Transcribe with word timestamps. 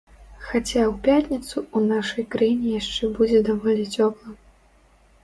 Хаця 0.45 0.79
ў 0.91 0.93
пятніцу 1.07 1.53
ў 1.75 1.91
нашай 1.91 2.23
краіне 2.37 2.71
яшчэ 2.79 3.11
будзе 3.19 3.43
даволі 3.51 3.83
цёпла. 3.99 4.29